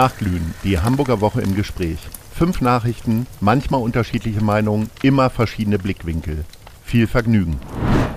[0.00, 1.98] Nachglühen, die Hamburger Woche im Gespräch.
[2.34, 6.46] Fünf Nachrichten, manchmal unterschiedliche Meinungen, immer verschiedene Blickwinkel.
[6.82, 7.60] Viel Vergnügen.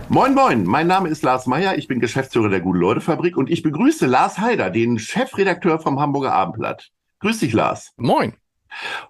[0.07, 4.05] Moin, moin, mein Name ist Lars Meyer, ich bin Geschäftsführer der Gute-Leute-Fabrik und ich begrüße
[4.05, 6.89] Lars Heider, den Chefredakteur vom Hamburger Abendblatt.
[7.19, 7.91] Grüß dich, Lars.
[7.97, 8.31] Moin.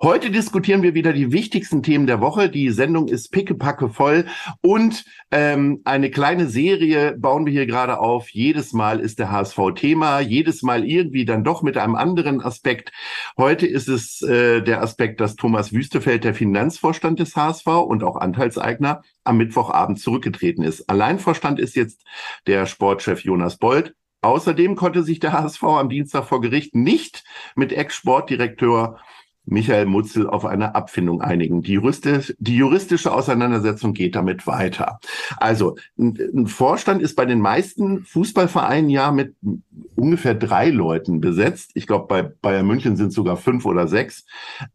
[0.02, 2.50] Heute diskutieren wir wieder die wichtigsten Themen der Woche.
[2.50, 4.26] Die Sendung ist pickepacke voll
[4.62, 8.30] und ähm, eine kleine Serie bauen wir hier gerade auf.
[8.30, 12.92] Jedes Mal ist der HSV Thema, jedes Mal irgendwie dann doch mit einem anderen Aspekt.
[13.38, 18.18] Heute ist es äh, der Aspekt, dass Thomas Wüstefeld, der Finanzvorstand des HSV und auch
[18.18, 20.90] Anteilseigner, am Mittwochabend zurückgetreten ist.
[20.90, 22.04] Alleinvorstand ist jetzt
[22.48, 23.96] der Sportchef Jonas Bold.
[24.22, 27.26] Außerdem konnte sich der HSV am Dienstag vor Gericht nicht
[27.56, 29.00] mit Ex-Sportdirektor
[29.46, 31.62] Michael Mutzel auf eine Abfindung einigen.
[31.62, 35.00] Die, juristisch, die juristische Auseinandersetzung geht damit weiter.
[35.38, 39.36] Also ein, Vorstand ist bei den meisten Fußballvereinen ja mit
[39.96, 41.72] ungefähr drei Leuten besetzt.
[41.74, 44.26] Ich glaube, bei Bayern München sind sogar fünf oder sechs.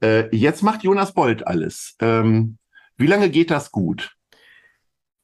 [0.00, 1.96] Äh, jetzt macht Jonas Bold alles.
[2.00, 2.58] Ähm,
[2.96, 4.17] wie lange geht das gut?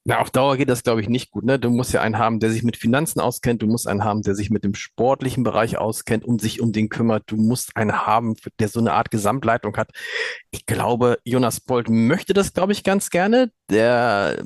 [0.07, 1.45] Na, auf Dauer geht das, glaube ich, nicht gut.
[1.45, 1.59] Ne?
[1.59, 3.63] Du musst ja einen haben, der sich mit Finanzen auskennt.
[3.63, 6.91] Du musst einen haben, der sich mit dem sportlichen Bereich auskennt und sich um den
[6.91, 7.25] kümmert.
[7.29, 9.93] Du musst einen haben, der so eine Art Gesamtleitung hat.
[10.51, 13.51] Ich glaube, Jonas Bolt möchte das, glaube ich, ganz gerne.
[13.71, 14.45] Der,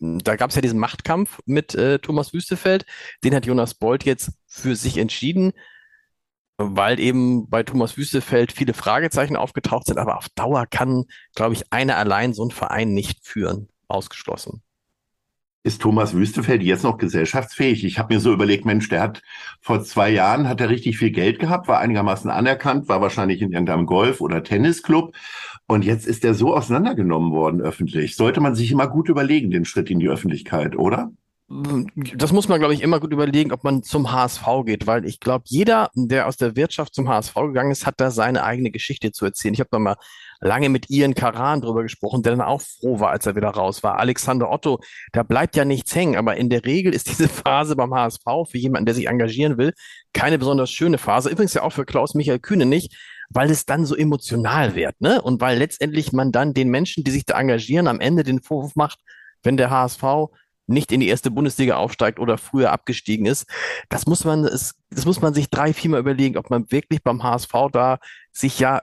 [0.00, 2.86] da gab es ja diesen Machtkampf mit äh, Thomas Wüstefeld.
[3.22, 5.52] Den hat Jonas Bolt jetzt für sich entschieden,
[6.56, 9.98] weil eben bei Thomas Wüstefeld viele Fragezeichen aufgetaucht sind.
[9.98, 13.68] Aber auf Dauer kann, glaube ich, einer allein so einen Verein nicht führen.
[13.86, 14.63] Ausgeschlossen
[15.64, 17.84] ist Thomas Wüstefeld jetzt noch gesellschaftsfähig?
[17.84, 19.22] Ich habe mir so überlegt, Mensch, der hat
[19.60, 23.50] vor zwei Jahren hat er richtig viel Geld gehabt, war einigermaßen anerkannt, war wahrscheinlich in
[23.52, 25.16] irgendeinem Golf- oder Tennisclub
[25.66, 28.14] und jetzt ist er so auseinandergenommen worden öffentlich.
[28.14, 31.10] Sollte man sich immer gut überlegen, den Schritt in die Öffentlichkeit, oder?
[32.16, 35.20] Das muss man, glaube ich, immer gut überlegen, ob man zum HSV geht, weil ich
[35.20, 39.12] glaube, jeder, der aus der Wirtschaft zum HSV gegangen ist, hat da seine eigene Geschichte
[39.12, 39.54] zu erzählen.
[39.54, 39.96] Ich habe da mal
[40.40, 43.84] lange mit Ian Karan drüber gesprochen, der dann auch froh war, als er wieder raus
[43.84, 44.00] war.
[44.00, 44.80] Alexander Otto,
[45.12, 48.58] da bleibt ja nichts hängen, aber in der Regel ist diese Phase beim HSV für
[48.58, 49.74] jemanden, der sich engagieren will,
[50.12, 51.30] keine besonders schöne Phase.
[51.30, 52.96] Übrigens ja auch für Klaus Michael Kühne nicht,
[53.30, 55.22] weil es dann so emotional wird, ne?
[55.22, 58.74] Und weil letztendlich man dann den Menschen, die sich da engagieren, am Ende den Vorwurf
[58.74, 58.98] macht,
[59.44, 60.02] wenn der HSV
[60.66, 63.46] nicht in die erste Bundesliga aufsteigt oder früher abgestiegen ist.
[63.88, 67.52] Das muss man, das muss man sich drei, viermal überlegen, ob man wirklich beim HSV
[67.72, 67.98] da
[68.32, 68.82] sich ja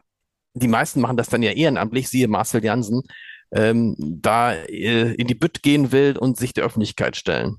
[0.53, 3.03] die meisten machen das dann ja ehrenamtlich, siehe Marcel Jansen,
[3.51, 7.57] ähm, da äh, in die Bütt gehen will und sich der Öffentlichkeit stellen.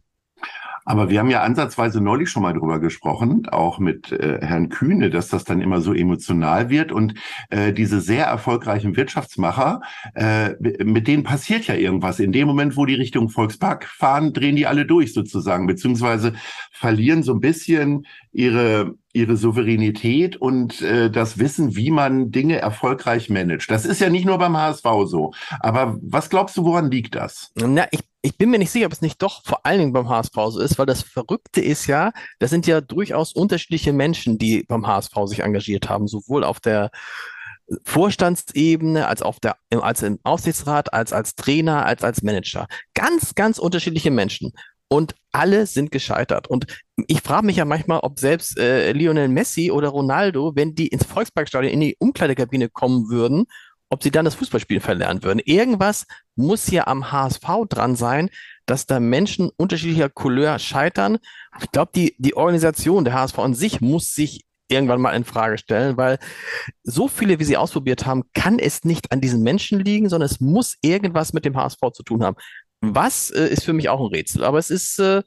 [0.84, 5.10] Aber wir haben ja ansatzweise neulich schon mal drüber gesprochen, auch mit äh, Herrn Kühne,
[5.10, 6.93] dass das dann immer so emotional wird.
[6.93, 7.15] Und
[7.50, 9.82] äh, diese sehr erfolgreichen Wirtschaftsmacher,
[10.15, 10.50] äh,
[10.84, 12.21] mit denen passiert ja irgendwas.
[12.21, 16.34] In dem Moment, wo die Richtung Volkspark fahren, drehen die alle durch sozusagen, beziehungsweise
[16.72, 23.28] verlieren so ein bisschen ihre ihre Souveränität und äh, das Wissen, wie man Dinge erfolgreich
[23.28, 23.71] managt.
[23.71, 25.32] Das ist ja nicht nur beim HSV so.
[25.60, 27.53] Aber was glaubst du, woran liegt das?
[27.54, 30.09] Na, ich, ich bin mir nicht sicher, ob es nicht doch vor allen Dingen beim
[30.09, 34.62] HSV so ist, weil das Verrückte ist ja, das sind ja durchaus unterschiedliche Menschen, die
[34.62, 36.91] beim HSV sich engagiert haben, sowohl auf der
[37.84, 42.66] Vorstandsebene, als auf der, als im Aufsichtsrat, als als Trainer, als als Manager.
[42.94, 44.53] Ganz, ganz unterschiedliche Menschen
[44.89, 46.49] und alle sind gescheitert.
[46.49, 46.66] Und
[47.09, 51.06] ich frage mich ja manchmal, ob selbst äh, Lionel Messi oder Ronaldo, wenn die ins
[51.06, 53.47] Volksparkstadion in die Umkleidekabine kommen würden,
[53.92, 55.41] ob sie dann das Fußballspielen verlernen würden.
[55.44, 58.30] Irgendwas muss hier am HSV dran sein,
[58.64, 61.19] dass da Menschen unterschiedlicher Couleur scheitern.
[61.60, 65.58] Ich glaube, die, die Organisation der HSV an sich muss sich irgendwann mal in Frage
[65.58, 66.19] stellen, weil
[66.82, 70.41] so viele, wie sie ausprobiert haben, kann es nicht an diesen Menschen liegen, sondern es
[70.41, 72.36] muss irgendwas mit dem HSV zu tun haben.
[72.80, 75.22] Was äh, ist für mich auch ein Rätsel, aber es ist, äh,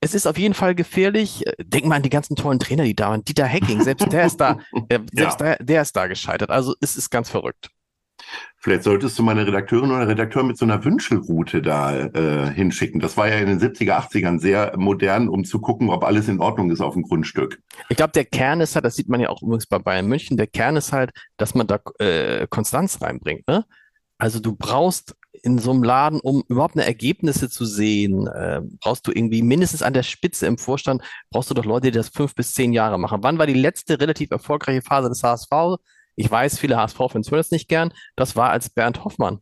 [0.00, 1.42] es ist auf jeden Fall gefährlich.
[1.60, 3.24] Denk mal an die ganzen tollen Trainer, die da waren.
[3.24, 5.56] Dieter Hacking, selbst der ist da, äh, selbst ja.
[5.56, 6.50] der, der ist da gescheitert.
[6.50, 7.70] Also es ist ganz verrückt.
[8.62, 13.00] Vielleicht solltest du meine Redakteurin oder Redakteur mit so einer Wünschelroute da äh, hinschicken.
[13.00, 16.40] Das war ja in den 70er, 80ern sehr modern, um zu gucken, ob alles in
[16.40, 17.62] Ordnung ist auf dem Grundstück.
[17.88, 20.36] Ich glaube, der Kern ist halt, das sieht man ja auch übrigens bei Bayern München,
[20.36, 23.48] der Kern ist halt, dass man da äh, Konstanz reinbringt.
[23.48, 23.64] Ne?
[24.18, 29.06] Also du brauchst in so einem Laden, um überhaupt eine Ergebnisse zu sehen, äh, brauchst
[29.06, 32.34] du irgendwie mindestens an der Spitze im Vorstand, brauchst du doch Leute, die das fünf
[32.34, 33.22] bis zehn Jahre machen.
[33.22, 35.80] Wann war die letzte relativ erfolgreiche Phase des HSV?
[36.16, 37.92] Ich weiß, viele HSV-Fans hören das nicht gern.
[38.16, 39.40] Das war, als Bernd Hoffmann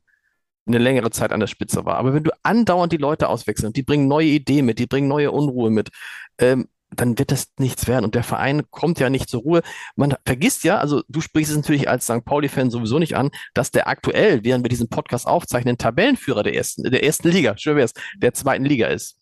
[0.66, 1.96] eine längere Zeit an der Spitze war.
[1.96, 5.32] Aber wenn du andauernd die Leute auswechseln, die bringen neue Ideen mit, die bringen neue
[5.32, 5.90] Unruhe mit,
[6.38, 8.04] ähm, dann wird das nichts werden.
[8.04, 9.62] Und der Verein kommt ja nicht zur Ruhe.
[9.96, 12.24] Man vergisst ja, also du sprichst es natürlich als St.
[12.24, 16.84] Pauli-Fan sowieso nicht an, dass der aktuell, während wir diesen Podcast aufzeichnen, Tabellenführer der ersten,
[16.84, 19.17] der ersten Liga, schön wär's, der zweiten Liga ist.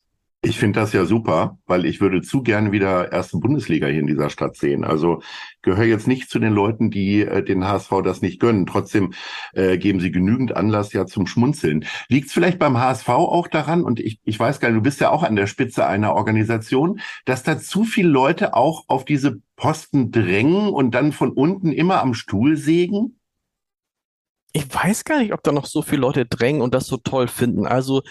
[0.46, 4.06] Ich finde das ja super, weil ich würde zu gerne wieder erste Bundesliga hier in
[4.06, 4.84] dieser Stadt sehen.
[4.84, 5.20] Also
[5.60, 8.64] gehöre jetzt nicht zu den Leuten, die äh, den HSV das nicht gönnen.
[8.64, 9.12] Trotzdem
[9.54, 11.84] äh, geben sie genügend Anlass ja zum Schmunzeln.
[12.08, 15.00] Liegt es vielleicht beim HSV auch daran, und ich, ich weiß gar nicht, du bist
[15.00, 19.40] ja auch an der Spitze einer Organisation, dass da zu viele Leute auch auf diese
[19.56, 23.18] Posten drängen und dann von unten immer am Stuhl sägen?
[24.52, 27.26] Ich weiß gar nicht, ob da noch so viele Leute drängen und das so toll
[27.26, 27.66] finden.
[27.66, 28.02] Also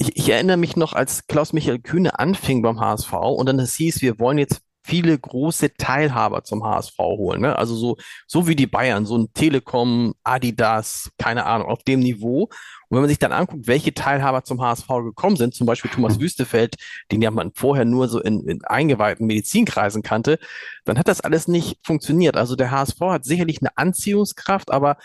[0.00, 4.00] ich, ich erinnere mich noch, als Klaus-Michael Kühne anfing beim HSV und dann es hieß,
[4.00, 7.42] wir wollen jetzt viele große Teilhaber zum HSV holen.
[7.42, 7.56] Ne?
[7.56, 12.44] Also so, so wie die Bayern, so ein Telekom, Adidas, keine Ahnung, auf dem Niveau.
[12.44, 16.16] Und wenn man sich dann anguckt, welche Teilhaber zum HSV gekommen sind, zum Beispiel Thomas
[16.16, 16.22] mhm.
[16.22, 16.76] Wüstefeld,
[17.12, 20.38] den ja man vorher nur so in, in eingeweihten Medizinkreisen kannte,
[20.86, 22.38] dann hat das alles nicht funktioniert.
[22.38, 24.96] Also der HSV hat sicherlich eine Anziehungskraft, aber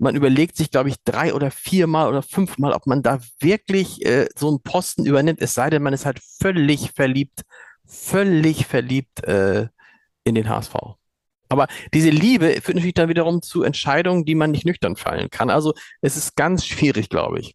[0.00, 4.28] man überlegt sich, glaube ich, drei oder viermal oder fünfmal, ob man da wirklich äh,
[4.34, 7.42] so einen Posten übernimmt, es sei denn, man ist halt völlig verliebt,
[7.86, 9.68] völlig verliebt äh,
[10.24, 10.74] in den HSV.
[11.50, 15.50] Aber diese Liebe führt natürlich dann wiederum zu Entscheidungen, die man nicht nüchtern fallen kann.
[15.50, 17.54] Also es ist ganz schwierig, glaube ich.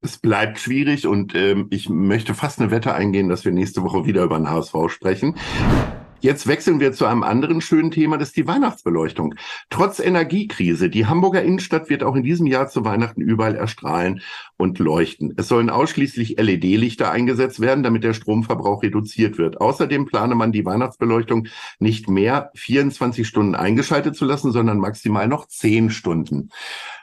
[0.00, 4.06] Es bleibt schwierig und ähm, ich möchte fast eine Wette eingehen, dass wir nächste Woche
[4.06, 5.34] wieder über den HSV sprechen.
[6.20, 9.34] Jetzt wechseln wir zu einem anderen schönen Thema, das ist die Weihnachtsbeleuchtung.
[9.70, 14.20] Trotz Energiekrise, die Hamburger Innenstadt wird auch in diesem Jahr zu Weihnachten überall erstrahlen
[14.56, 15.34] und leuchten.
[15.36, 19.60] Es sollen ausschließlich LED-Lichter eingesetzt werden, damit der Stromverbrauch reduziert wird.
[19.60, 21.46] Außerdem plane man die Weihnachtsbeleuchtung
[21.78, 26.50] nicht mehr 24 Stunden eingeschaltet zu lassen, sondern maximal noch 10 Stunden.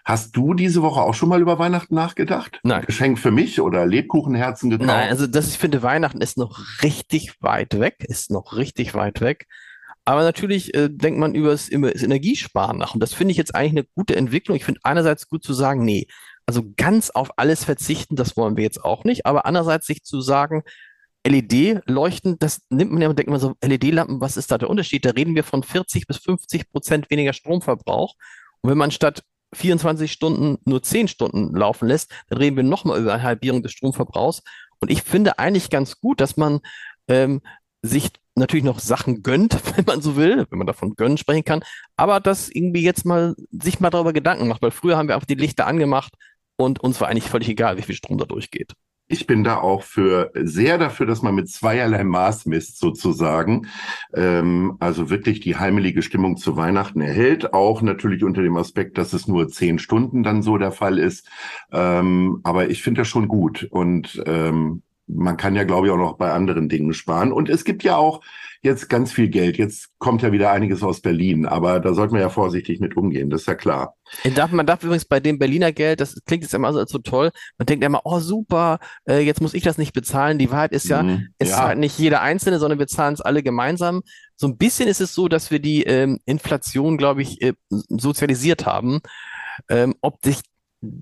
[0.05, 2.59] Hast du diese Woche auch schon mal über Weihnachten nachgedacht?
[2.61, 2.83] Nein.
[2.85, 4.87] Geschenk für mich oder Lebkuchenherzen gekauft?
[4.87, 9.04] Nein, also das, ich finde, Weihnachten ist noch richtig weit weg, ist noch richtig weit
[9.21, 9.47] weg.
[10.05, 12.93] Aber natürlich äh, denkt man über das, über das Energiesparen nach.
[12.93, 14.55] Und das finde ich jetzt eigentlich eine gute Entwicklung.
[14.55, 16.07] Ich finde einerseits gut zu sagen, nee,
[16.45, 19.25] also ganz auf alles verzichten, das wollen wir jetzt auch nicht.
[19.25, 20.63] Aber andererseits sich zu sagen,
[21.27, 25.05] LED-Leuchten, das nimmt man ja und denkt man so, LED-Lampen, was ist da der Unterschied?
[25.05, 28.13] Da reden wir von 40 bis 50 Prozent weniger Stromverbrauch.
[28.61, 29.23] Und wenn man statt
[29.55, 33.71] 24 Stunden nur 10 Stunden laufen lässt, dann reden wir nochmal über eine Halbierung des
[33.71, 34.43] Stromverbrauchs.
[34.79, 36.59] Und ich finde eigentlich ganz gut, dass man
[37.07, 37.41] ähm,
[37.85, 41.63] sich natürlich noch Sachen gönnt, wenn man so will, wenn man davon gönnen sprechen kann,
[41.95, 45.27] aber dass irgendwie jetzt mal sich mal darüber Gedanken macht, weil früher haben wir einfach
[45.27, 46.13] die Lichter angemacht
[46.57, 48.73] und uns war eigentlich völlig egal, wie viel Strom da durchgeht.
[49.07, 53.67] Ich bin da auch für sehr dafür, dass man mit zweierlei Maß misst, sozusagen.
[54.15, 59.13] Ähm, also wirklich die heimelige Stimmung zu Weihnachten erhält, auch natürlich unter dem Aspekt, dass
[59.13, 61.29] es nur zehn Stunden dann so der Fall ist.
[61.71, 63.67] Ähm, aber ich finde das schon gut.
[63.69, 67.31] Und ähm, man kann ja, glaube ich, auch noch bei anderen Dingen sparen.
[67.31, 68.21] Und es gibt ja auch
[68.65, 69.57] jetzt ganz viel Geld.
[69.57, 73.29] Jetzt kommt ja wieder einiges aus Berlin, aber da sollte man ja vorsichtig mit umgehen,
[73.29, 73.95] das ist ja klar.
[74.35, 77.31] Darf, man darf übrigens bei dem Berliner Geld, das klingt jetzt immer so, so toll,
[77.57, 80.39] man denkt immer, oh super, äh, jetzt muss ich das nicht bezahlen.
[80.39, 81.67] Die Wahrheit ist ja, mhm, es ja.
[81.67, 84.01] halt nicht jeder Einzelne, sondern wir zahlen es alle gemeinsam.
[84.35, 88.65] So ein bisschen ist es so, dass wir die ähm, Inflation, glaube ich, äh, sozialisiert
[88.65, 88.99] haben.
[89.69, 90.41] Ähm, ob sich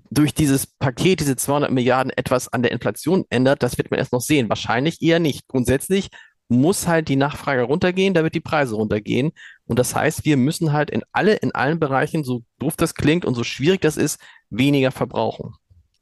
[0.09, 4.13] durch dieses Paket, diese 200 Milliarden etwas an der Inflation ändert, das wird man erst
[4.13, 4.50] noch sehen.
[4.50, 5.47] Wahrscheinlich eher nicht.
[5.47, 6.09] Grundsätzlich
[6.50, 9.31] muss halt die Nachfrage runtergehen, damit die Preise runtergehen.
[9.65, 13.25] Und das heißt, wir müssen halt in alle, in allen Bereichen, so doof das klingt
[13.25, 15.56] und so schwierig das ist, weniger verbrauchen.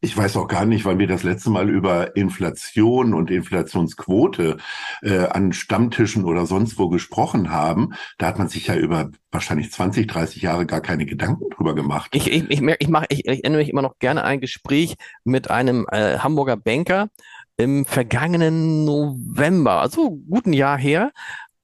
[0.03, 4.57] Ich weiß auch gar nicht, wann wir das letzte Mal über Inflation und Inflationsquote
[5.03, 7.93] äh, an Stammtischen oder sonst wo gesprochen haben.
[8.17, 12.09] Da hat man sich ja über wahrscheinlich 20, 30 Jahre gar keine Gedanken drüber gemacht.
[12.15, 14.95] Ich, ich, ich, ich, mach, ich, ich erinnere mich immer noch gerne an ein Gespräch
[15.23, 17.09] mit einem äh, Hamburger Banker,
[17.57, 21.11] im vergangenen November, also guten Jahr her.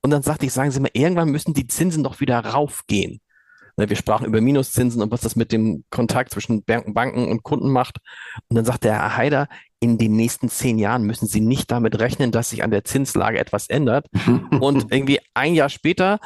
[0.03, 3.19] Und dann sagte ich, sagen Sie mal, irgendwann müssen die Zinsen doch wieder raufgehen.
[3.77, 7.69] Ne, wir sprachen über Minuszinsen und was das mit dem Kontakt zwischen Banken und Kunden
[7.69, 7.99] macht.
[8.49, 9.47] Und dann sagt der Herr Haider,
[9.79, 13.37] in den nächsten zehn Jahren müssen Sie nicht damit rechnen, dass sich an der Zinslage
[13.37, 14.07] etwas ändert.
[14.59, 16.19] und irgendwie ein Jahr später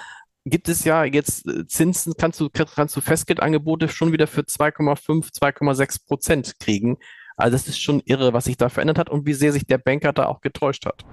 [0.45, 5.33] gibt es ja jetzt äh, Zinsen, kannst du, kannst du Festgeldangebote schon wieder für 2,5,
[5.33, 6.97] 2,6 Prozent kriegen.
[7.35, 9.77] Also das ist schon irre, was sich da verändert hat und wie sehr sich der
[9.77, 11.03] Banker da auch getäuscht hat.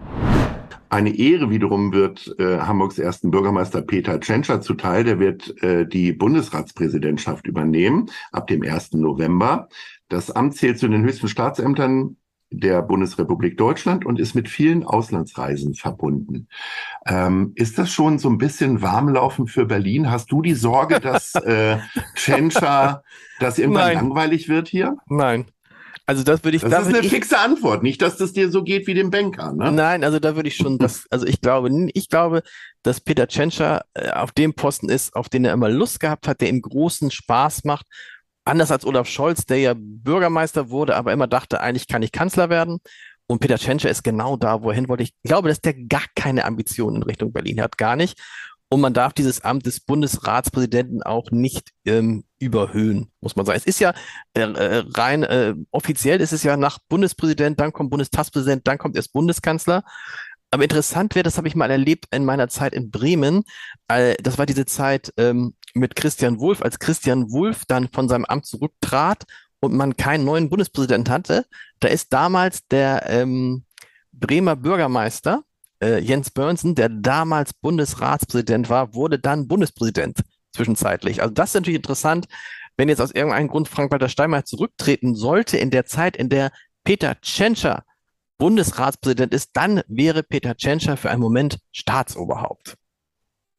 [0.90, 5.04] Eine Ehre wiederum wird äh, Hamburgs ersten Bürgermeister Peter Tschentscher zuteil.
[5.04, 8.95] Der wird äh, die Bundesratspräsidentschaft übernehmen ab dem 1.
[8.95, 9.68] November.
[10.09, 12.16] Das Amt zählt zu den höchsten Staatsämtern
[12.50, 16.49] der Bundesrepublik Deutschland und ist mit vielen Auslandsreisen verbunden.
[17.07, 20.11] Ähm, ist das schon so ein bisschen warmlaufen für Berlin?
[20.11, 21.78] Hast du die Sorge, dass äh,
[22.14, 23.02] Tschentscher,
[23.38, 23.97] dass irgendwann Nein.
[23.97, 24.97] langweilig wird hier?
[25.09, 25.47] Nein.
[26.08, 26.62] Also das würde ich.
[26.62, 29.10] Das da ist eine ich, fixe Antwort, nicht, dass das dir so geht wie dem
[29.10, 29.52] Banker.
[29.52, 29.70] Ne?
[29.70, 31.04] Nein, also da würde ich schon das.
[31.10, 32.42] Also ich glaube, ich glaube,
[32.82, 36.40] dass Peter Tschentscher äh, auf dem Posten ist, auf den er immer Lust gehabt hat,
[36.40, 37.84] der ihm großen Spaß macht.
[38.46, 42.48] Anders als Olaf Scholz, der ja Bürgermeister wurde, aber immer dachte, eigentlich kann ich Kanzler
[42.48, 42.78] werden.
[43.26, 45.02] Und Peter Tschentscher ist genau da, wo er hin wollte.
[45.02, 48.18] Ich glaube, dass der gar keine Ambitionen in Richtung Berlin hat, gar nicht.
[48.70, 53.56] Und man darf dieses Amt des Bundesratspräsidenten auch nicht ähm, überhöhen, muss man sagen.
[53.56, 53.94] Es ist ja
[54.34, 58.96] äh, äh, rein äh, offiziell, ist es ja nach Bundespräsident, dann kommt Bundestagspräsident, dann kommt
[58.96, 59.84] erst Bundeskanzler.
[60.50, 63.44] Aber interessant wäre, das habe ich mal erlebt in meiner Zeit in Bremen.
[63.88, 68.26] Äh, das war diese Zeit ähm, mit Christian Wulff, als Christian Wulff dann von seinem
[68.26, 69.25] Amt zurücktrat
[69.60, 71.46] und man keinen neuen Bundespräsidenten hatte.
[71.80, 73.64] Da ist damals der ähm,
[74.12, 75.44] Bremer Bürgermeister
[75.82, 80.20] äh, Jens Börnsen, der damals Bundesratspräsident war, wurde dann Bundespräsident
[80.52, 81.23] zwischenzeitlich.
[81.23, 82.26] Also das ist natürlich interessant,
[82.76, 86.52] wenn jetzt aus irgendeinem Grund Frank-Walter Steinmeier zurücktreten sollte in der Zeit, in der
[86.85, 87.85] Peter Tschentscher
[88.38, 92.76] Bundesratspräsident ist, dann wäre Peter Tschentscher für einen Moment Staatsoberhaupt.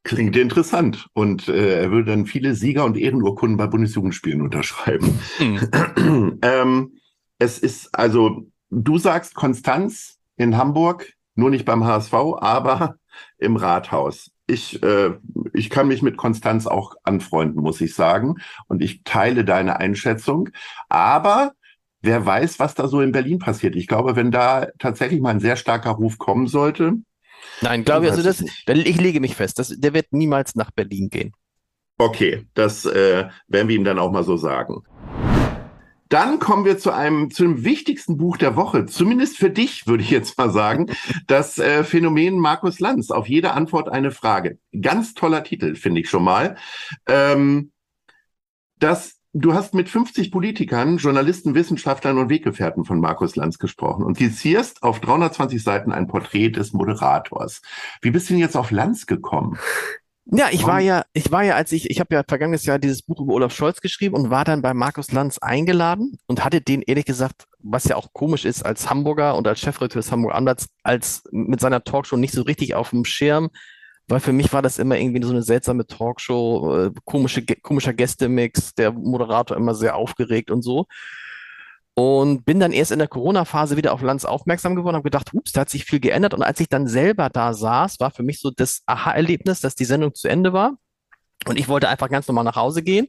[0.04, 1.08] Klingt interessant.
[1.14, 5.20] Und äh, er würde dann viele Sieger- und Ehrenurkunden bei Bundesjugendspielen unterschreiben.
[5.38, 6.40] Hm.
[6.42, 6.94] ähm,
[7.38, 12.96] es ist also, du sagst Konstanz in Hamburg, nur nicht beim HSV, aber
[13.38, 14.32] im Rathaus.
[14.48, 15.12] Ich, äh,
[15.54, 18.36] ich kann mich mit Konstanz auch anfreunden, muss ich sagen.
[18.68, 20.50] Und ich teile deine Einschätzung.
[20.90, 21.54] Aber
[22.02, 23.76] wer weiß, was da so in Berlin passiert.
[23.76, 26.94] Ich glaube, wenn da tatsächlich mal ein sehr starker Ruf kommen sollte.
[27.62, 31.10] Nein, glaube ich, also das, ich lege mich fest, dass, der wird niemals nach Berlin
[31.10, 31.34] gehen.
[31.98, 34.84] Okay, das äh, werden wir ihm dann auch mal so sagen.
[36.10, 40.04] Dann kommen wir zu einem, zu dem wichtigsten Buch der Woche, zumindest für dich, würde
[40.04, 40.88] ich jetzt mal sagen,
[41.28, 43.12] das äh, Phänomen Markus Lanz.
[43.12, 44.58] Auf jede Antwort eine Frage.
[44.80, 46.58] Ganz toller Titel, finde ich schon mal.
[47.08, 47.72] Ähm,
[48.80, 54.16] das Du hast mit 50 Politikern, Journalisten, Wissenschaftlern und Weggefährten von Markus Lanz gesprochen und
[54.16, 57.62] skizierst auf 320 Seiten ein Porträt des Moderators.
[58.02, 59.60] Wie bist du denn jetzt auf Lanz gekommen?
[60.32, 63.02] Ja, ich war ja, ich war ja, als ich, ich habe ja vergangenes Jahr dieses
[63.02, 66.84] Buch über Olaf Scholz geschrieben und war dann bei Markus Lanz eingeladen und hatte den
[66.84, 70.68] ehrlich gesagt, was ja auch komisch ist, als Hamburger und als Chefredakteur des Hamburger Anwalts,
[70.84, 73.50] als mit seiner Talkshow nicht so richtig auf dem Schirm,
[74.08, 78.76] weil für mich war das immer irgendwie so eine seltsame Talkshow, äh, komische, komischer Gästemix,
[78.76, 80.86] der Moderator immer sehr aufgeregt und so.
[82.00, 85.52] Und bin dann erst in der Corona-Phase wieder auf Lanz aufmerksam geworden, habe gedacht, ups,
[85.52, 86.34] da hat sich viel geändert.
[86.34, 89.84] Und als ich dann selber da saß, war für mich so das Aha-Erlebnis, dass die
[89.84, 90.78] Sendung zu Ende war.
[91.46, 93.08] Und ich wollte einfach ganz normal nach Hause gehen.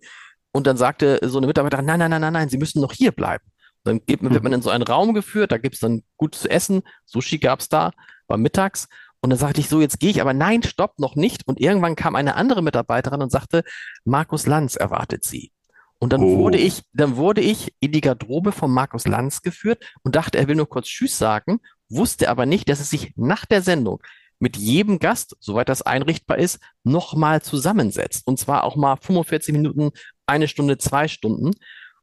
[0.50, 3.12] Und dann sagte so eine Mitarbeiterin, nein, nein, nein, nein, nein, Sie müssen noch hier
[3.12, 3.44] bleiben.
[3.85, 6.82] Dann geht, wird man in so einen Raum geführt, da gibt's dann gut zu essen,
[7.06, 7.92] Sushi gab's da,
[8.26, 8.88] war mittags.
[9.20, 11.47] Und dann sagte ich so, jetzt gehe ich, aber nein, stopp, noch nicht.
[11.47, 13.62] Und irgendwann kam eine andere Mitarbeiterin und sagte,
[14.04, 15.52] Markus Lanz erwartet Sie.
[16.00, 16.38] Und dann oh.
[16.38, 20.49] wurde ich, dann wurde ich in die Garderobe von Markus Lanz geführt und dachte, er
[20.49, 24.02] will nur kurz Tschüss sagen, wusste aber nicht, dass es sich nach der Sendung
[24.38, 28.26] mit jedem Gast, soweit das einrichtbar ist, nochmal zusammensetzt.
[28.26, 29.90] Und zwar auch mal 45 Minuten,
[30.26, 31.52] eine Stunde, zwei Stunden.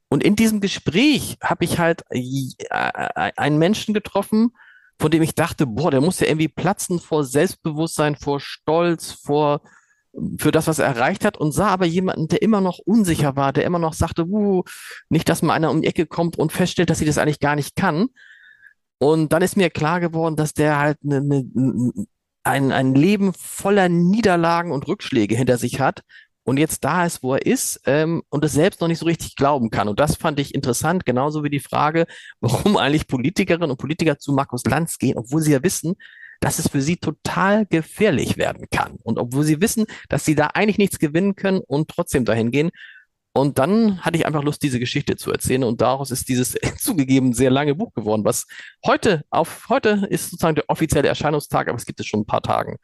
[0.07, 2.21] Und in diesem Gespräch habe ich halt äh,
[2.69, 4.51] äh, einen Menschen getroffen,
[4.99, 9.61] von dem ich dachte, boah, der muss ja irgendwie platzen vor Selbstbewusstsein, vor Stolz, vor
[10.37, 13.53] für das, was er erreicht hat und sah aber jemanden, der immer noch unsicher war,
[13.53, 14.63] der immer noch sagte, uh,
[15.09, 17.55] nicht, dass mal einer um die Ecke kommt und feststellt, dass sie das eigentlich gar
[17.55, 18.07] nicht kann.
[18.99, 21.91] Und dann ist mir klar geworden, dass der halt ne, ne,
[22.43, 26.01] ein, ein Leben voller Niederlagen und Rückschläge hinter sich hat
[26.47, 29.35] und jetzt da ist, wo er ist ähm, und es selbst noch nicht so richtig
[29.35, 29.89] glauben kann.
[29.89, 32.05] Und das fand ich interessant, genauso wie die Frage,
[32.39, 35.95] warum eigentlich Politikerinnen und Politiker zu Markus Lanz gehen, obwohl sie ja wissen,
[36.39, 38.97] dass es für sie total gefährlich werden kann.
[39.03, 42.71] Und obwohl sie wissen, dass sie da eigentlich nichts gewinnen können und trotzdem dahin gehen.
[43.33, 45.63] Und dann hatte ich einfach Lust, diese Geschichte zu erzählen.
[45.63, 48.47] Und daraus ist dieses zugegeben sehr lange Buch geworden, was
[48.85, 52.41] heute auf, heute ist sozusagen der offizielle Erscheinungstag, aber es gibt es schon ein paar
[52.41, 52.77] Tagen,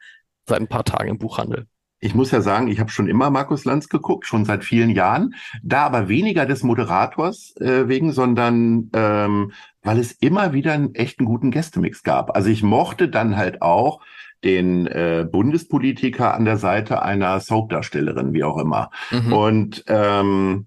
[0.48, 1.66] seit ein paar Tagen im Buchhandel.
[2.00, 5.34] Ich muss ja sagen, ich habe schon immer Markus Lanz geguckt, schon seit vielen Jahren.
[5.62, 11.24] Da aber weniger des Moderators äh, wegen, sondern ähm, weil es immer wieder einen echten
[11.24, 12.36] guten Gästemix gab.
[12.36, 14.00] Also ich mochte dann halt auch
[14.44, 18.90] den äh, Bundespolitiker an der Seite einer Soapdarstellerin, wie auch immer.
[19.10, 19.32] Mhm.
[19.32, 20.66] Und ähm,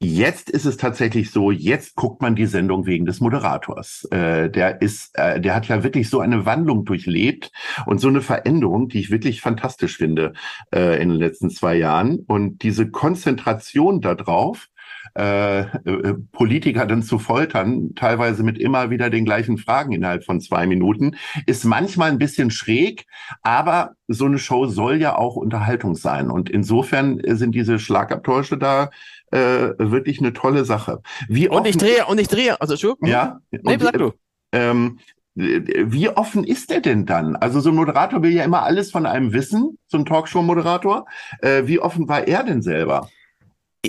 [0.00, 4.06] Jetzt ist es tatsächlich so, jetzt guckt man die Sendung wegen des Moderators.
[4.10, 7.52] Äh, der ist, äh, der hat ja wirklich so eine Wandlung durchlebt
[7.86, 10.34] und so eine Veränderung, die ich wirklich fantastisch finde
[10.74, 12.18] äh, in den letzten zwei Jahren.
[12.26, 14.68] Und diese Konzentration darauf,
[15.16, 20.40] äh, äh, Politiker dann zu foltern, teilweise mit immer wieder den gleichen Fragen innerhalb von
[20.40, 21.16] zwei Minuten,
[21.46, 23.06] ist manchmal ein bisschen schräg,
[23.42, 26.30] aber so eine Show soll ja auch Unterhaltung sein.
[26.30, 28.90] Und insofern sind diese Schlagabtäusche da
[29.30, 31.00] äh, wirklich eine tolle Sache.
[31.28, 32.96] Wie und ich drehe, und ich drehe, also schon.
[33.02, 33.40] Ja.
[33.50, 34.12] Nee, sag du.
[34.52, 34.98] Ähm,
[35.36, 37.34] wie offen ist der denn dann?
[37.36, 41.06] Also so ein Moderator will ja immer alles von einem wissen, so ein Talkshow-Moderator.
[41.40, 43.10] Äh, wie offen war er denn selber?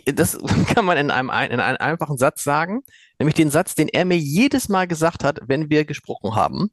[0.06, 0.38] Das
[0.74, 2.84] kann man in einem, in einem einfachen Satz sagen.
[3.20, 6.72] nämlich den Satz, den er mir jedes Mal gesagt hat, wenn wir gesprochen haben.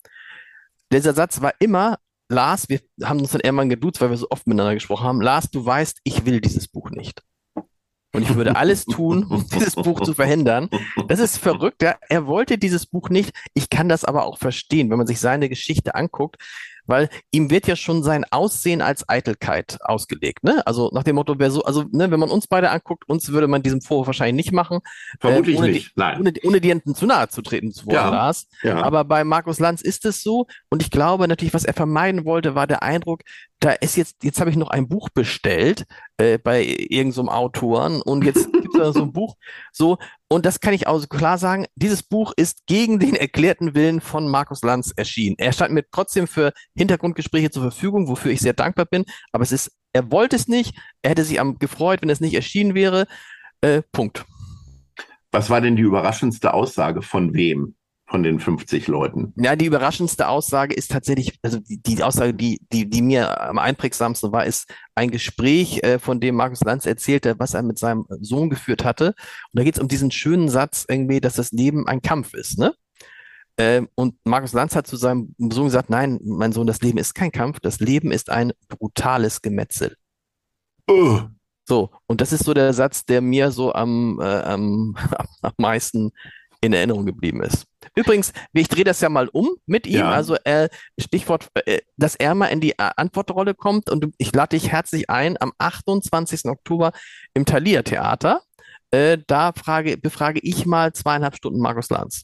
[0.92, 1.98] Dieser Satz war immer,
[2.28, 5.20] Lars, wir haben uns dann irgendwann geduzt, weil wir so oft miteinander gesprochen haben.
[5.20, 7.22] Lars, du weißt, ich will dieses Buch nicht.
[8.14, 10.68] Und ich würde alles tun, um dieses Buch zu verhindern.
[11.08, 11.82] Das ist verrückt.
[11.82, 11.96] Ja?
[12.08, 13.32] Er wollte dieses Buch nicht.
[13.54, 16.36] Ich kann das aber auch verstehen, wenn man sich seine Geschichte anguckt
[16.86, 20.44] weil ihm wird ja schon sein Aussehen als Eitelkeit ausgelegt.
[20.44, 20.66] Ne?
[20.66, 23.48] Also nach dem Motto, wer so, also ne, wenn man uns beide anguckt, uns würde
[23.48, 24.80] man diesem Vorwurf wahrscheinlich nicht machen.
[25.20, 26.20] Vermutlich äh, ohne nicht, die, nein.
[26.20, 28.46] Ohne, ohne dir zu nahe zu treten zu wollen, ja, Lars.
[28.62, 28.82] Ja.
[28.82, 30.46] Aber bei Markus Lanz ist es so.
[30.70, 33.22] Und ich glaube natürlich, was er vermeiden wollte, war der Eindruck,
[33.62, 35.84] da ist jetzt, jetzt habe ich noch ein Buch bestellt
[36.16, 39.36] äh, bei irgendeinem so Autoren und jetzt gibt es da so ein Buch.
[39.70, 44.00] So, und das kann ich also klar sagen, dieses Buch ist gegen den erklärten Willen
[44.00, 45.36] von Markus Lanz erschienen.
[45.38, 49.52] Er stand mir trotzdem für Hintergrundgespräche zur Verfügung, wofür ich sehr dankbar bin, aber es
[49.52, 53.06] ist, er wollte es nicht, er hätte sich am gefreut, wenn es nicht erschienen wäre.
[53.60, 54.24] Äh, Punkt.
[55.30, 57.76] Was war denn die überraschendste Aussage von wem?
[58.12, 59.32] Von den 50 Leuten.
[59.36, 63.58] Ja, die überraschendste Aussage ist tatsächlich, also die, die Aussage, die, die, die mir am
[63.58, 68.04] einprägsamsten war, ist ein Gespräch, äh, von dem Markus Lanz erzählte, was er mit seinem
[68.20, 69.06] Sohn geführt hatte.
[69.06, 72.58] Und da geht es um diesen schönen Satz irgendwie, dass das Leben ein Kampf ist,
[72.58, 72.74] ne?
[73.56, 77.14] Ähm, und Markus Lanz hat zu seinem Sohn gesagt, nein, mein Sohn, das Leben ist
[77.14, 79.96] kein Kampf, das Leben ist ein brutales Gemetzel.
[80.90, 81.20] Uh.
[81.66, 84.96] So, und das ist so der Satz, der mir so am, äh, am,
[85.40, 86.12] am meisten
[86.62, 87.66] in Erinnerung geblieben ist.
[87.94, 90.10] Übrigens, ich drehe das ja mal um mit ihm, ja.
[90.10, 94.56] also äh, Stichwort, äh, dass er mal in die äh, Antwortrolle kommt und ich lade
[94.56, 96.46] dich herzlich ein am 28.
[96.46, 96.92] Oktober
[97.34, 98.42] im Thalia Theater.
[98.92, 102.22] Äh, da frage, befrage ich mal zweieinhalb Stunden Markus Lanz.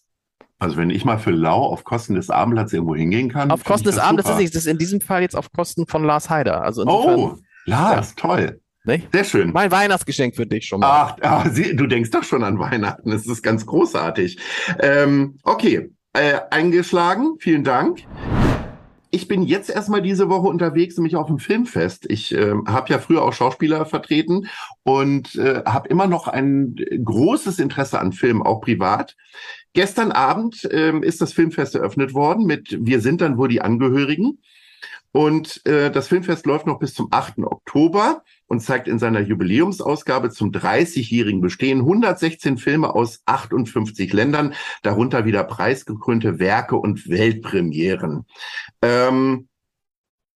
[0.61, 3.51] Also wenn ich mal für Lau auf Kosten des Abendblatts irgendwo hingehen kann.
[3.51, 6.05] Auf Kosten des Abendblatts ist nicht, das ist in diesem Fall jetzt auf Kosten von
[6.05, 6.63] Lars Heider.
[6.63, 8.15] Also oh, Lars, ja.
[8.17, 8.61] toll.
[8.89, 9.13] Nicht?
[9.13, 9.53] Sehr schön.
[9.53, 10.89] Mein Weihnachtsgeschenk für dich schon mal.
[10.89, 13.11] Ach, ach du denkst doch schon an Weihnachten.
[13.11, 14.39] Das ist ganz großartig.
[14.81, 17.37] Ähm, okay, äh, eingeschlagen.
[17.39, 18.05] Vielen Dank.
[19.11, 22.07] Ich bin jetzt erstmal diese Woche unterwegs, nämlich auf dem Filmfest.
[22.11, 24.49] Ich äh, habe ja früher auch Schauspieler vertreten
[24.85, 29.17] und äh, habe immer noch ein großes Interesse an Film, auch privat.
[29.75, 34.39] Gestern Abend äh, ist das Filmfest eröffnet worden mit Wir sind dann wohl die Angehörigen.
[35.13, 37.39] Und äh, das Filmfest läuft noch bis zum 8.
[37.41, 45.25] Oktober und zeigt in seiner Jubiläumsausgabe zum 30-jährigen Bestehen 116 Filme aus 58 Ländern, darunter
[45.25, 48.27] wieder preisgekrönte Werke und Weltpremieren.
[48.83, 49.49] Ähm,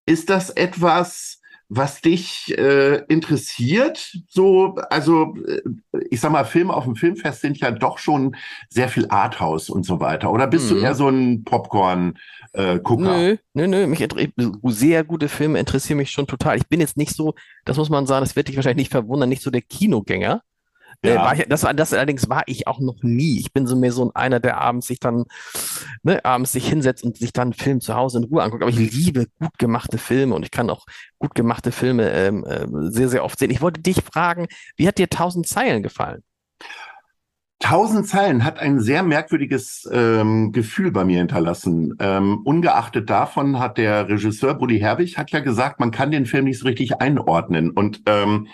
[0.06, 1.40] ist das etwas,
[1.73, 4.17] was dich äh, interessiert?
[4.27, 5.62] So, also äh,
[6.10, 8.36] ich sag mal, Filme auf dem Filmfest sind ja doch schon
[8.69, 10.34] sehr viel Arthouse und so weiter.
[10.34, 10.75] Oder bist mhm.
[10.75, 12.17] du eher so ein Popcorn?
[12.51, 12.79] Äh?
[13.53, 13.88] Nö, nö, nö.
[13.88, 14.05] Mich
[14.65, 16.57] sehr gute Filme interessieren mich schon total.
[16.57, 19.29] Ich bin jetzt nicht so, das muss man sagen, das wird dich wahrscheinlich nicht verwundern,
[19.29, 20.43] nicht so der Kinogänger.
[21.04, 21.32] Ja.
[21.32, 23.40] Äh, ich, das, das allerdings war ich auch noch nie.
[23.40, 25.26] Ich bin so mehr so einer, der abends sich dann,
[26.04, 28.64] ne, abends sich hinsetzt und sich dann einen Film zu Hause in Ruhe anguckt.
[28.64, 30.86] Aber ich liebe gut gemachte Filme und ich kann auch
[31.18, 33.52] gut gemachte Filme ähm, äh, sehr, sehr oft sehen.
[33.52, 36.24] Ich wollte dich fragen, wie hat dir Tausend Zeilen gefallen?
[37.60, 41.96] Tausend Zeilen hat ein sehr merkwürdiges ähm, Gefühl bei mir hinterlassen.
[42.00, 46.46] Ähm, ungeachtet davon hat der Regisseur Brudi Herbig hat ja gesagt, man kann den Film
[46.46, 47.70] nicht so richtig einordnen.
[47.70, 48.48] Und ähm,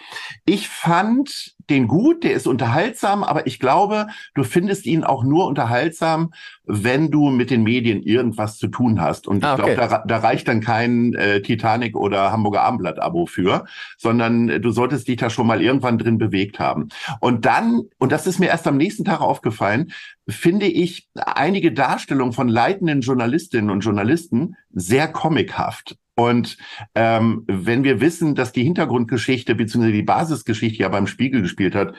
[0.46, 5.47] ich fand den gut, der ist unterhaltsam, aber ich glaube, du findest ihn auch nur
[5.47, 9.27] unterhaltsam, wenn du mit den Medien irgendwas zu tun hast.
[9.27, 9.75] Und ich ah, okay.
[9.75, 13.65] glaube, da, da, reicht dann kein äh, Titanic oder Hamburger Abendblatt-Abo für,
[13.97, 16.89] sondern äh, du solltest dich da schon mal irgendwann drin bewegt haben.
[17.19, 19.91] Und dann, und das ist mir erst am nächsten Tag aufgefallen,
[20.27, 25.97] finde ich einige Darstellungen von leitenden Journalistinnen und Journalisten sehr comichaft.
[26.17, 26.58] Und
[26.95, 29.91] ähm, wenn wir wissen, dass die Hintergrundgeschichte bzw.
[29.91, 31.93] die Basisgeschichte ja beim Spiegel gespielt hat,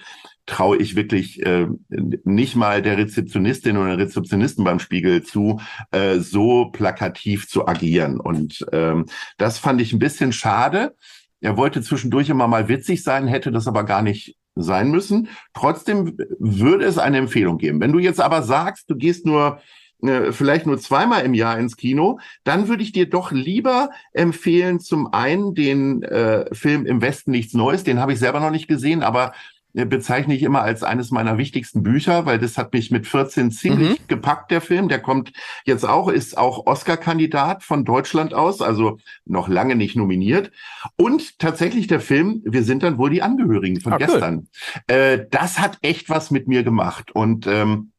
[0.45, 5.61] traue ich wirklich äh, nicht mal der Rezeptionistin oder Rezeptionisten beim Spiegel zu,
[5.93, 8.19] äh, so plakativ zu agieren.
[8.19, 10.97] Und ähm, das fand ich ein bisschen schade.
[11.41, 15.29] Er wollte zwischendurch immer mal witzig sein, hätte das aber gar nicht sein müssen.
[15.55, 17.81] Trotzdem würde es eine Empfehlung geben.
[17.81, 19.61] Wenn du jetzt aber sagst, du gehst nur
[20.03, 24.81] äh, vielleicht nur zweimal im Jahr ins Kino, dann würde ich dir doch lieber empfehlen,
[24.81, 28.69] zum einen den äh, Film Im Westen nichts Neues, den habe ich selber noch nicht
[28.69, 29.33] gesehen, aber
[29.75, 33.51] äh, bezeichne ich immer als eines meiner wichtigsten Bücher, weil das hat mich mit 14
[33.51, 34.09] ziemlich mhm.
[34.09, 34.89] gepackt, der Film.
[34.89, 35.33] Der kommt
[35.65, 40.51] jetzt auch, ist auch Oscar-Kandidat von Deutschland aus, also noch lange nicht nominiert.
[40.97, 44.49] Und tatsächlich der Film, wir sind dann wohl die Angehörigen von ah, gestern.
[44.91, 44.97] Cool.
[44.97, 47.11] Äh, das hat echt was mit mir gemacht.
[47.13, 47.93] Und ähm,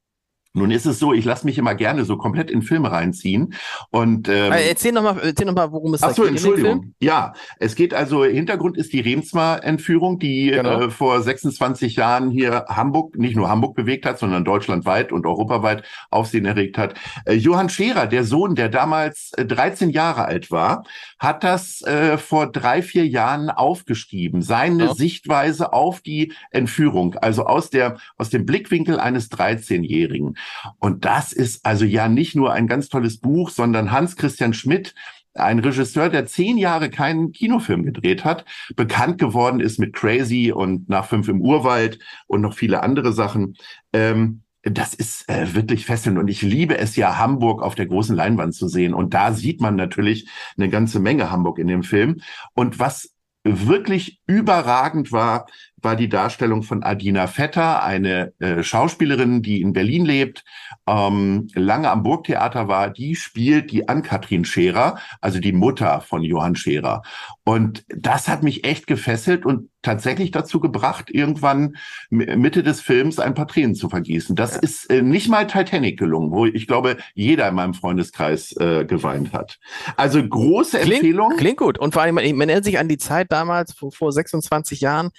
[0.54, 3.54] Nun ist es so, ich lasse mich immer gerne so komplett in Filme reinziehen.
[3.92, 6.32] Und ähm, Äh, erzähl nochmal, erzähl noch mal, worum es Ach so, geht.
[6.32, 6.94] Entschuldigung.
[7.00, 10.82] Ja, es geht also, Hintergrund ist die Remsmar-Entführung, die Genau.
[10.82, 15.84] äh, vor 26 Jahren hier Hamburg, nicht nur Hamburg bewegt hat, sondern deutschlandweit und europaweit
[16.10, 16.96] Aufsehen erregt hat.
[17.26, 20.84] Äh, Johann Scherer, der Sohn, der damals äh, 13 Jahre alt war,
[21.20, 24.42] hat das äh, vor drei, vier Jahren aufgeschrieben.
[24.42, 24.94] Seine Ja.
[24.96, 30.36] Sichtweise auf die Entführung, also aus der, aus dem Blickwinkel eines 13-Jährigen.
[30.80, 34.93] Und das ist also ja nicht nur ein ganz tolles Buch, sondern Hans Christian Schmidt,
[35.34, 40.89] ein Regisseur, der zehn Jahre keinen Kinofilm gedreht hat, bekannt geworden ist mit Crazy und
[40.89, 43.56] Nach fünf im Urwald und noch viele andere Sachen.
[43.93, 48.15] Ähm, das ist äh, wirklich fesselnd und ich liebe es ja, Hamburg auf der großen
[48.15, 48.93] Leinwand zu sehen.
[48.93, 52.19] Und da sieht man natürlich eine ganze Menge Hamburg in dem Film.
[52.54, 55.48] Und was wirklich überragend war,
[55.82, 60.44] war die Darstellung von Adina Vetter, eine äh, Schauspielerin, die in Berlin lebt,
[60.88, 62.89] ähm, lange am Burgtheater war.
[62.89, 67.02] Die spielt die Ann-Kathrin Scherer, also die Mutter von Johann Scherer.
[67.44, 71.78] Und das hat mich echt gefesselt und tatsächlich dazu gebracht, irgendwann
[72.10, 74.36] Mitte des Films ein paar Tränen zu vergießen.
[74.36, 78.84] Das ist äh, nicht mal Titanic gelungen, wo ich glaube, jeder in meinem Freundeskreis äh,
[78.86, 79.58] geweint hat.
[79.96, 81.38] Also große Empfehlung.
[81.38, 81.80] Klingt, gut.
[81.80, 85.10] Und vor allem, man, man erinnert sich an die Zeit damals, vor, vor 26 Jahren,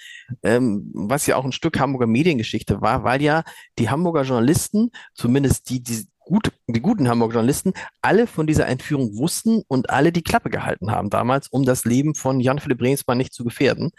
[0.43, 3.43] ähm, was ja auch ein Stück Hamburger Mediengeschichte war, weil ja
[3.79, 9.17] die Hamburger Journalisten, zumindest die, die gut, die guten Hamburger Journalisten, alle von dieser Entführung
[9.17, 13.33] wussten und alle die Klappe gehalten haben damals, um das Leben von Jan-Philipp Remsmann nicht
[13.33, 13.91] zu gefährden.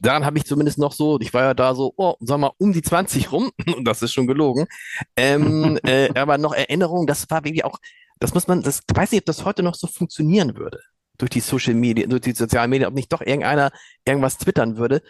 [0.00, 2.72] Daran habe ich zumindest noch so, ich war ja da so, oh, sag mal, um
[2.72, 4.66] die 20 rum, und das ist schon gelogen,
[5.16, 7.78] ähm, äh, aber noch Erinnerungen, das war irgendwie auch,
[8.18, 10.80] das muss man, das ich weiß nicht, ob das heute noch so funktionieren würde
[11.18, 13.70] durch die Social Media, durch die sozialen Medien, ob nicht doch irgendeiner
[14.04, 15.02] irgendwas twittern würde.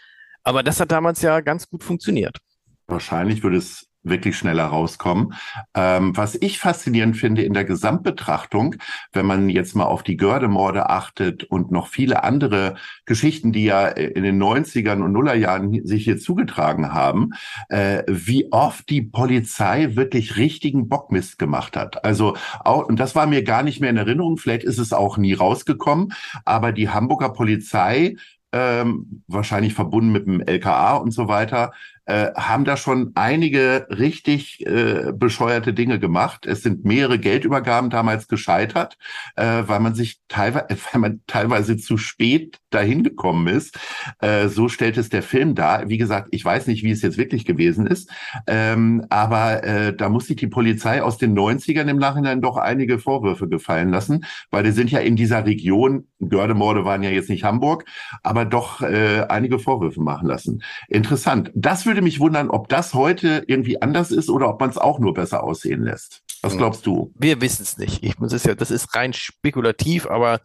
[0.43, 2.39] Aber das hat damals ja ganz gut funktioniert.
[2.87, 5.35] Wahrscheinlich würde es wirklich schneller rauskommen.
[5.75, 8.77] Ähm, was ich faszinierend finde in der Gesamtbetrachtung,
[9.13, 13.89] wenn man jetzt mal auf die Gördemorde achtet und noch viele andere Geschichten, die ja
[13.89, 17.31] in den 90ern und Nullerjahren sich hier zugetragen haben,
[17.69, 22.05] äh, wie oft die Polizei wirklich richtigen Bockmist gemacht hat.
[22.05, 25.17] Also auch, und das war mir gar nicht mehr in Erinnerung, vielleicht ist es auch
[25.17, 26.13] nie rausgekommen,
[26.45, 28.17] aber die Hamburger Polizei
[28.55, 31.73] ähm, wahrscheinlich verbunden mit dem LKA und so weiter,
[32.07, 36.47] äh, haben da schon einige richtig äh, bescheuerte Dinge gemacht.
[36.47, 38.99] Es sind mehrere Geldübergaben damals gescheitert,
[39.37, 43.79] äh, weil man sich teilweise, weil man teilweise zu spät dahin gekommen ist.
[44.21, 45.89] Äh, so stellt es der Film dar.
[45.89, 48.11] Wie gesagt, ich weiß nicht, wie es jetzt wirklich gewesen ist,
[48.47, 52.99] ähm, aber äh, da muss sich die Polizei aus den 90ern im Nachhinein doch einige
[52.99, 57.45] Vorwürfe gefallen lassen, weil die sind ja in dieser Region, Gördemorde waren ja jetzt nicht
[57.45, 57.85] Hamburg,
[58.23, 60.63] aber doch äh, einige Vorwürfe machen lassen.
[60.89, 61.51] Interessant.
[61.55, 64.99] Das würde mich wundern, ob das heute irgendwie anders ist oder ob man es auch
[64.99, 66.23] nur besser aussehen lässt.
[66.43, 67.13] Was glaubst du?
[67.17, 68.05] Wir wissen es nicht.
[68.05, 70.41] Ich muss es ja, das ist rein spekulativ, aber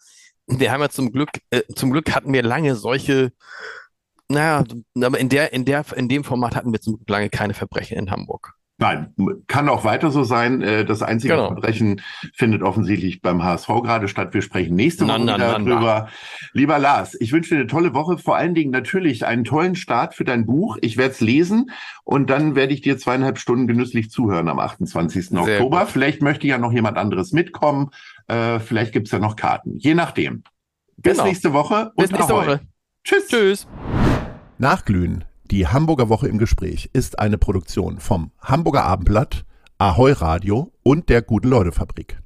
[0.47, 3.31] wir haben ja zum Glück, äh, zum Glück hatten wir lange solche,
[4.29, 4.63] naja,
[5.01, 7.97] aber in der, in der, in dem Format hatten wir zum Glück lange keine Verbrechen
[7.97, 8.53] in Hamburg.
[8.81, 9.13] Nein,
[9.47, 10.61] kann auch weiter so sein.
[10.61, 11.47] Äh, Das einzige Genau.
[11.47, 12.01] Verbrechen
[12.33, 14.33] findet offensichtlich beim HSV gerade statt.
[14.33, 15.75] Wir sprechen nächste Woche na, wieder na, na.
[15.75, 16.07] drüber.
[16.53, 18.17] Lieber Lars, ich wünsche dir eine tolle Woche.
[18.17, 20.77] Vor allen Dingen natürlich einen tollen Start für dein Buch.
[20.81, 21.71] Ich werde es lesen
[22.05, 25.27] und dann werde ich dir zweieinhalb Stunden genüsslich zuhören am 28.
[25.27, 25.81] Sehr Oktober.
[25.81, 25.89] gut.
[25.89, 27.89] Vielleicht möchte ja noch jemand anderes mitkommen.
[28.27, 29.77] Äh, vielleicht gibt's ja noch Karten.
[29.77, 30.43] Je nachdem.
[30.95, 31.25] Bis Genau.
[31.27, 31.91] nächste Woche.
[31.97, 32.45] Bis und nächste Ahoi.
[32.47, 32.59] Woche.
[33.03, 33.27] Tschüss.
[33.27, 33.67] Tschüss.
[34.57, 39.45] Nachglühen, die Hamburger Woche im Gespräch, ist eine Produktion vom Hamburger Abendblatt,
[39.77, 42.21] Ahoi Radio und der Gute-Leute-Fabrik.